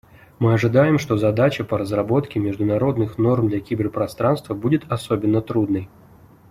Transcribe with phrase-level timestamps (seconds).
[0.39, 5.89] Мы ожидаем, что задача по разработке международных норм для киберпространства будет особенно трудной.